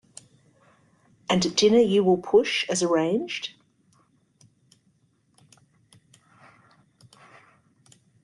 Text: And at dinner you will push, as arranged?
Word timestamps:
And 1.29 1.45
at 1.45 1.55
dinner 1.55 1.77
you 1.77 2.03
will 2.03 2.17
push, 2.17 2.67
as 2.67 2.81
arranged? 2.81 3.53